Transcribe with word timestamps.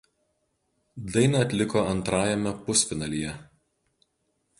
Dainą 1.17 1.43
atliko 1.47 1.83
antrajame 1.91 2.53
pusfinalyje. 2.71 3.35